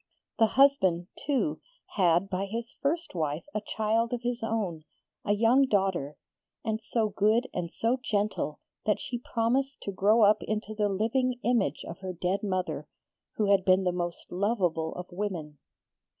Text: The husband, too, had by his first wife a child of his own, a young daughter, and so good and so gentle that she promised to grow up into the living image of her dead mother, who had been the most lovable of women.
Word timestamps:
The 0.39 0.47
husband, 0.57 1.09
too, 1.15 1.61
had 1.95 2.27
by 2.27 2.45
his 2.47 2.71
first 2.81 3.13
wife 3.13 3.43
a 3.53 3.61
child 3.61 4.13
of 4.13 4.23
his 4.23 4.41
own, 4.41 4.83
a 5.23 5.33
young 5.33 5.67
daughter, 5.67 6.17
and 6.65 6.81
so 6.81 7.09
good 7.09 7.47
and 7.53 7.71
so 7.71 7.99
gentle 8.01 8.59
that 8.87 8.99
she 8.99 9.19
promised 9.19 9.79
to 9.81 9.91
grow 9.91 10.23
up 10.23 10.41
into 10.41 10.73
the 10.73 10.89
living 10.89 11.39
image 11.43 11.83
of 11.87 11.99
her 11.99 12.13
dead 12.13 12.41
mother, 12.41 12.87
who 13.35 13.51
had 13.51 13.63
been 13.63 13.83
the 13.83 13.91
most 13.91 14.25
lovable 14.31 14.95
of 14.95 15.05
women. 15.11 15.59